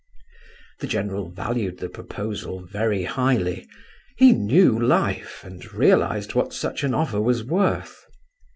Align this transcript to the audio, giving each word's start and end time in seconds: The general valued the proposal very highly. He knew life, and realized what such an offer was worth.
The 0.79 0.87
general 0.87 1.29
valued 1.29 1.77
the 1.77 1.87
proposal 1.87 2.65
very 2.65 3.03
highly. 3.03 3.67
He 4.17 4.31
knew 4.31 4.79
life, 4.79 5.43
and 5.43 5.63
realized 5.71 6.33
what 6.33 6.53
such 6.53 6.83
an 6.83 6.95
offer 6.95 7.21
was 7.21 7.43
worth. 7.43 8.03